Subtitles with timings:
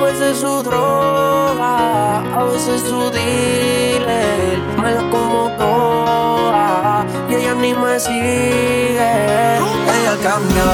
[0.00, 4.58] veces su droga, a veces su dealer.
[4.80, 9.56] Me la como toda y ella ni me sigue.
[9.56, 10.64] Ella cambió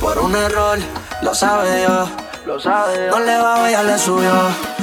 [0.00, 0.78] por un error,
[1.22, 2.08] lo sabe Dios.
[2.46, 4.32] Lo sabe No le va, ella le subió.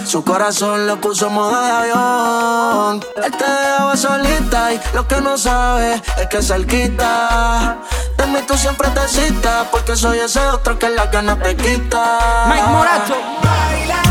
[0.04, 3.06] Su corazón lo puso en modo de avión.
[3.24, 7.78] Él te dejaba solita y lo que no sabe es que se quita.
[8.18, 12.46] De mí tú siempre te citas porque soy ese otro que la gana te quita.
[12.48, 13.16] Mike Morato.
[13.44, 14.11] Baila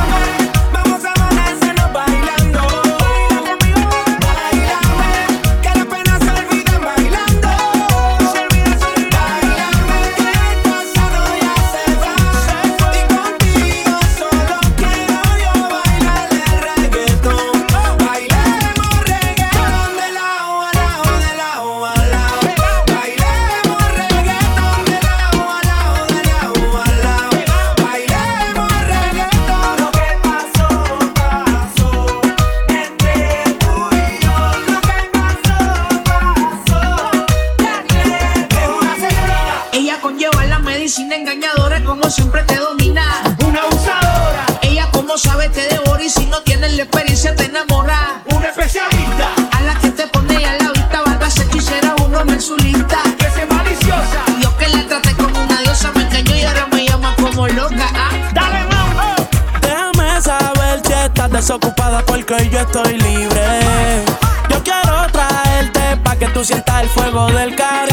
[41.01, 43.05] sin engañadora, como siempre te domina.
[43.47, 44.45] Una abusadora.
[44.61, 48.21] Ella, como sabe, te devora y si no tienes la experiencia, te enamora.
[48.27, 49.29] Una especialista.
[49.57, 52.99] A la que te pone a la vista, valga ser hechicera, uno en su lista.
[53.19, 54.21] Que se maliciosa.
[54.43, 57.87] Yo que la traté como una diosa, me engañó y ahora me llama como loca.
[57.95, 58.11] ¿ah?
[58.35, 59.15] Dale, mamá.
[59.63, 64.05] Déjame saber si estás desocupada porque yo estoy libre.
[64.51, 67.90] Yo quiero traerte pa' que tú sientas el fuego del Caribe.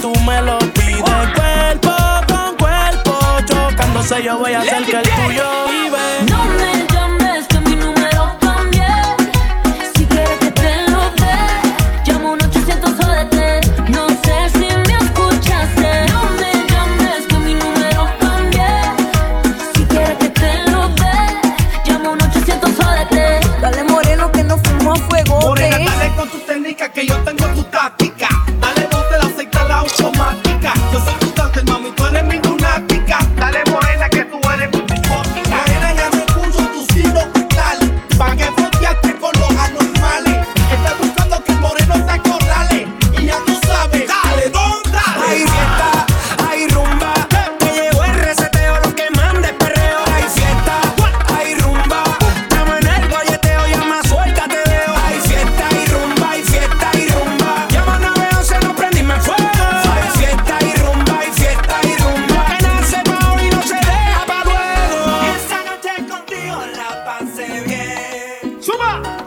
[0.00, 1.02] Tú me lo pides.
[1.02, 1.94] Cuerpo
[2.28, 5.98] con cuerpo, chocándose, yo voy a hacer que el tuyo vive.
[6.30, 8.86] No me llames que mi número cambié.
[9.94, 11.36] Si quieres que te lo dé,
[12.06, 13.90] llamo un 800 ODT.
[13.90, 16.06] No sé si me escuchaste.
[16.12, 18.70] No me llames que mi número cambié.
[19.74, 21.16] Si quieres que te lo dé,
[21.86, 23.60] llamo un 800 ODT.
[23.60, 25.40] Dale moreno que no fuimos a fuego.
[25.40, 27.64] Morena, dale con tu técnica que yo tengo tu
[68.68, 69.17] 说吧。